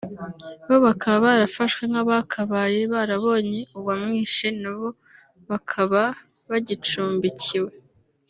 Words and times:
bo 0.67 0.77
bakaba 0.85 1.17
barafashwe 1.27 1.81
nk’abakabaye 1.89 2.79
barabonye 2.93 3.59
uwamwishe 3.77 4.47
na 4.61 4.71
bo 4.77 4.89
bakaba 5.49 6.01
bagicumbikiwe 6.49 7.71